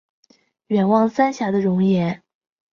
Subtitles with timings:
[0.69, 2.23] 远望三峡的容颜